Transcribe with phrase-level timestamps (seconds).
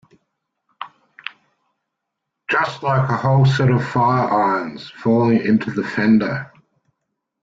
[2.49, 6.51] Just like a whole set of fire-irons falling into the fender!